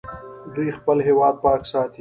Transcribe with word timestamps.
دوی 0.53 0.69
خپل 0.77 0.97
هیواد 1.07 1.35
پاک 1.43 1.61
ساتي. 1.71 1.89